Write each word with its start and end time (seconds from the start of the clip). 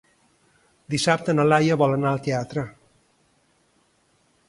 Dissabte 0.93 1.35
na 1.37 1.45
Laia 1.51 1.79
vol 1.83 1.95
anar 1.99 2.15
al 2.17 2.25
teatre. 2.31 2.67